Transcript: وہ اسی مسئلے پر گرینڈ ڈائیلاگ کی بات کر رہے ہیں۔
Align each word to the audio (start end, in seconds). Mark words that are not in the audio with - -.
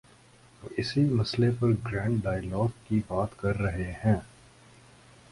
وہ 0.63 0.69
اسی 0.77 1.01
مسئلے 1.09 1.49
پر 1.59 1.67
گرینڈ 1.85 2.23
ڈائیلاگ 2.23 2.67
کی 2.87 2.99
بات 3.07 3.37
کر 3.39 3.57
رہے 3.57 3.91
ہیں۔ 4.05 4.15